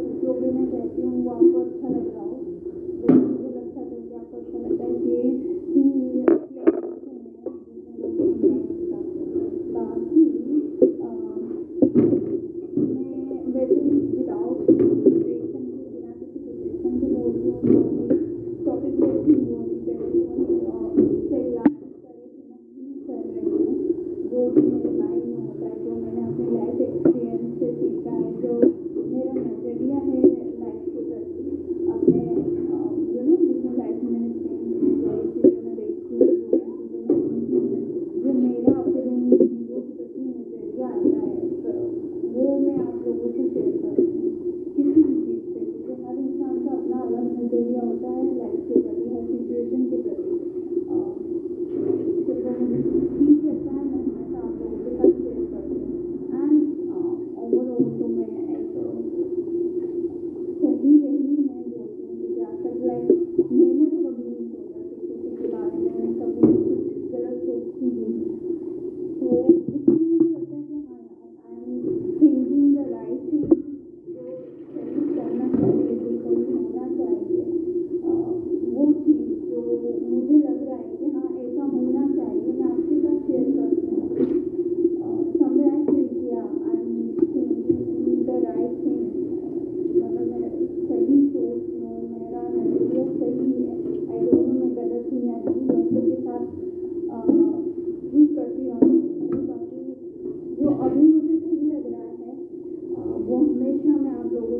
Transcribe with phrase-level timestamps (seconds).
[0.00, 2.39] जो भी मैं कहती हूँ वो आपको अच्छा लग रहा हो।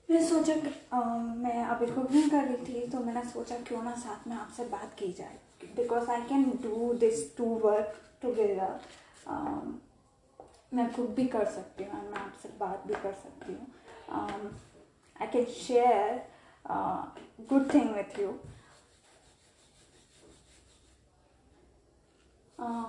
[0.09, 4.28] के सोचा um, मैं अभी कुकिंग कर रही थी तो मैंने सोचा क्यों ना साथ
[4.28, 5.38] में आपसे बात की जाए
[5.76, 8.80] because I can do this to work together
[9.28, 13.67] मैं कुक भी कर सकती हूँ मैं आपसे बात भी कर सकती हूँ।
[15.22, 16.22] I can share
[17.50, 18.39] good thing with you
[22.59, 22.85] uh,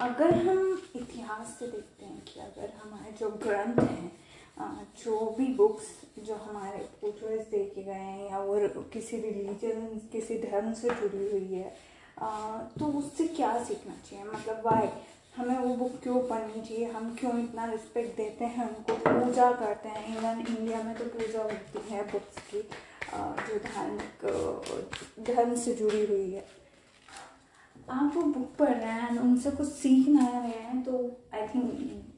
[0.00, 4.21] अगर हम इतिहास से देखते हैं कि अगर हमारे जो ग्रंथ हैं
[4.56, 5.84] जो भी बुक्स
[6.18, 11.30] जो हमारे पूर्वज दे के गए हैं या और किसी रिलीजन किसी धर्म से जुड़ी
[11.30, 11.70] हुई है
[12.78, 14.24] तो उससे क्या सीखना चाहिए?
[14.24, 14.88] मतलब वाई
[15.36, 16.86] हमें वो बुक क्यों पढ़नी चाहिए?
[16.86, 18.94] हम क्यों इतना रिस्पेक्ट देते हैं उनको?
[18.98, 22.62] पूजा करते हैं। इवन इंडिया में तो पूजा होती है बुक्स की
[23.48, 26.46] जो धार्मिक धर्म से जुड़ी हुई है।
[27.90, 32.11] आप वो बुक पढ़ रहे हैं, उनसे कुछ सीख रहे हैं तो आई थिंक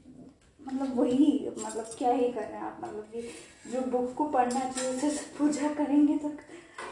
[0.66, 4.60] मतलब वही मतलब क्या ही कर रहे हैं आप मतलब कि जो बुक को पढ़ना
[4.60, 5.08] चाहिए उसे
[5.38, 6.30] पूजा करेंगे तो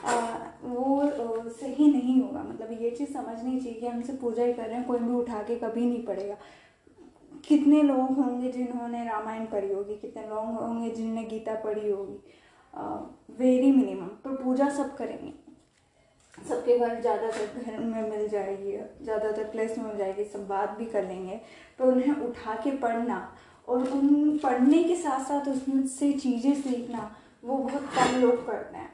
[0.06, 0.14] आ,
[0.62, 4.66] वो सही नहीं होगा। मतलब ये चीज़ समझनी चाहिए कि हम सिर्फ़ पूजा ही कर
[4.66, 6.36] रहे हैं कोई भी उठा के कभी नहीं पढ़ेगा।
[7.48, 12.18] कितने लोग होंगे जिन्होंने रामायण पढ़ी होगी कितने लोग होंगे जिनने गीता पढ़ी होगी?
[13.38, 15.32] वेरी मिनिमम पर पूजा सब करेंगे।
[16.38, 18.72] सबके घर ज़्यादातर घर में मिल जाएगी
[19.02, 21.40] ज़्यादातर प्लेस में मिल जाएगी सब बात भी कर लेंगे।
[21.78, 23.18] पर उन्हें उठा के पढ़ना
[23.68, 28.90] और उन पढ़ने के साथ साथ उससे चीज़ें सीखना, वो बहुत कम लोग करते हैं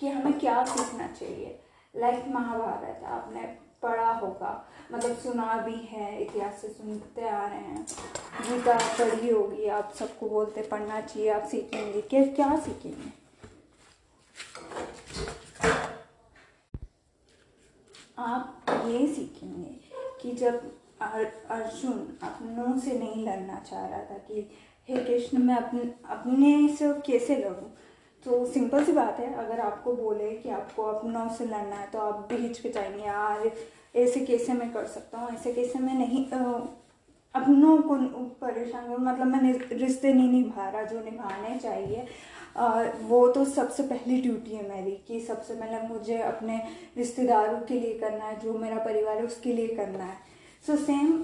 [0.00, 1.58] कि हमें क्या सीखना चाहिए।
[1.94, 3.42] लाइक महाभारत, आपने
[3.82, 7.86] पढ़ा होगा। मतलब सुना भी है, इतिहास से सुनते आ रहे हैं।
[8.42, 13.12] गीता पढ़ी होगी, आप सबको बोलते पढ़ना चाहिए, आप सीखेंगे। क्या क्या सीखेंगे?
[18.18, 19.74] आप ये सीखेंगे
[20.22, 24.48] कि जब अर्जुन अपनों से नहीं लड़ना चाह रहा था कि
[24.88, 27.68] हे कृष्ण मैं अपने अपने से कैसे लड़ूं?
[28.26, 31.98] तो सिंपल सी बात है अगर आपको बोले कि आपको अपनों से लड़ना है तो
[31.98, 33.50] आप भी हिचकिचाएँगे यार
[33.96, 35.30] ऐसे कैसे मैं कर सकता हूँ?
[35.30, 36.24] ऐसे कैसे मैं नहीं
[37.34, 37.94] अपनों को
[38.40, 42.06] परेशान करूँ, मतलब मैंने रिश्ते नहीं निभा रहा जो निभाने चाहिए।
[42.56, 46.56] अ, वो तो सबसे पहली ड्यूटी है मेरी कि सबसे पहले मुझे अपने
[46.96, 50.16] रिश्तेदारों के लिए करना है जो मेरा परिवार है उसके लिए करना है।
[50.66, 51.22] सो so, सेम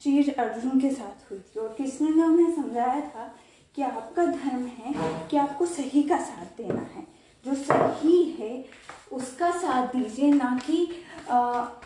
[0.00, 3.34] चीज़ अर्जुन के साथ हुई थी और कृष्ण ने उन्हें समझाया था
[3.74, 4.94] कि आपका धर्म है
[5.28, 7.06] कि आपको सही का साथ देना है।
[7.46, 8.64] जो सही है
[9.12, 11.34] उसका साथ दीजिए ना कि अ,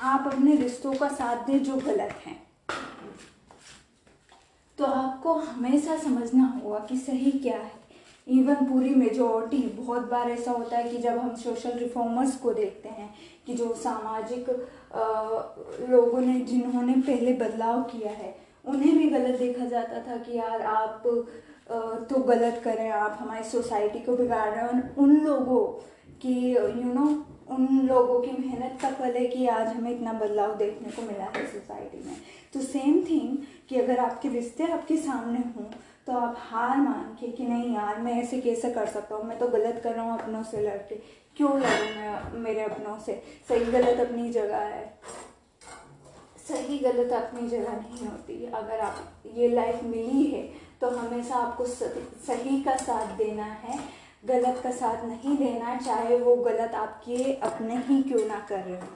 [0.02, 2.42] आप अपने रिश्तों का साथ दें जो गलत हैं।
[4.78, 7.77] तो आपको हमेशा समझना होगा कि सही क्या है।
[8.28, 12.88] इवन पूरी मेजोरिटी बहुत बार ऐसा होता है कि जब हम सोशल रिफॉर्मर्स को देखते
[12.88, 13.08] हैं
[13.46, 14.48] कि जो सामाजिक
[15.90, 18.34] लोगों ने, जिन्होंने पहले बदलाव किया है,
[18.64, 21.02] उन्हें भी गलत देखा जाता था कि यार आप
[22.10, 25.64] तो गलत करें, आप हमारी सोसाइटी को बिगाड़ रहे हैं। उन लोगों
[26.22, 27.06] की यू नो
[27.48, 31.24] उन लोगों की मेहनत का फल है कि आज हमें इतना बदलाव देखने को मिला
[31.26, 32.16] है सोसाइटी में।
[32.52, 33.36] तो सेम थिंग
[33.68, 35.64] कि अगर आपके रिश्ते आपके सामने हों
[36.06, 39.24] तो आप हार मान के कि नहीं यार, मैं ऐसे कैसे कर सकता हूँ?
[39.24, 40.94] मैं तो गलत कर रहा हूँ अपनों से लड़के
[41.36, 43.22] क्यों लड़ूँ मैं मेरे अपनों से?
[43.48, 44.86] सही गलत अपनी जगह है।
[46.48, 50.42] सही गलत अपनी जगह नहीं होती। अगर आप, ये लाइफ मिली है
[50.80, 53.78] तो हमेशा आपको सही का साथ देना है।
[54.22, 58.76] गलत का साथ नहीं देना, चाहे वो गलत आपके अपने ही क्यों ना कर रहे
[58.76, 58.88] हो।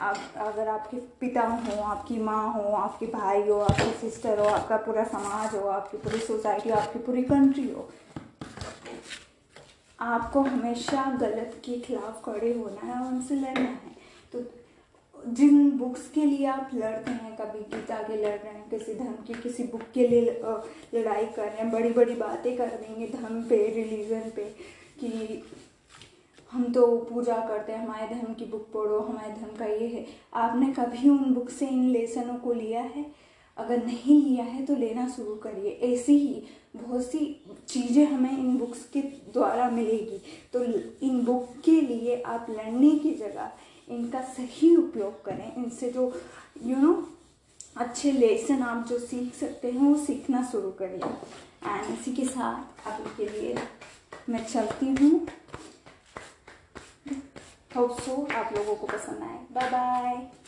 [0.00, 4.76] आप, अगर आपके पिता हो, आपकी माँ हो, आपके भाई हो, आपकी सिस्टर हो, आपका
[4.76, 7.88] पूरा समाज हो, आपकी पूरी सोसाइटी हो, आपकी पूरी कंट्री हो,
[10.00, 13.96] आपको हमेशा गलत के खिलाफ खड़े होना है और उनसे लड़ना है।
[14.32, 14.40] तो
[15.26, 19.14] जिन बुक्स के लिए आप लड़ते हैं, कभी गीता के लड़ रहे हैं, किसी धर्म
[19.26, 20.20] की, किसी बुक के लिए
[20.94, 24.44] लड़ाई कर रहे हैं बड़ी बड़ी बातें कर देंगे धर्म पे रिलीजन पे,
[25.00, 25.42] कि
[26.52, 30.06] हम तो पूजा करते हैं, हमारे धर्म की बुक पढ़ो, हमारे धर्म का ये है।
[30.34, 33.06] आपने कभी उन बुक से, इन लेसनों को लिया है?
[33.56, 36.42] अगर नहीं लिया है तो लेना शुरू करिए। ऐसी ही
[36.76, 37.18] बहुत सी
[37.68, 39.00] चीज़ें हमें इन बुक्स के
[39.32, 40.20] द्वारा मिलेगी।
[40.52, 40.62] तो
[41.06, 43.50] इन बुक के लिए आप लड़ने की जगह
[43.88, 46.02] इनका सही उपयोग करें। इनसे जो
[46.62, 47.02] यू you नो know,
[47.76, 51.08] अच्छे लेसन आप जो सीख सकते हैं वो सीखना शुरू करिए।
[51.70, 53.56] एंड इसी के साथ अभी के लिए
[54.28, 55.26] मैं चलती हूँ।
[57.76, 60.43] होप सो आप लोगों को पसंद आए। Bye bye